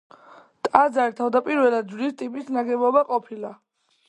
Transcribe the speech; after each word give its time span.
ტაძარი 0.67 1.13
თავდაპირველად 1.19 1.93
ჯვრის 1.93 2.17
ტიპის 2.23 2.51
ნაგებობა 2.57 3.07
ყოფილა. 3.13 3.55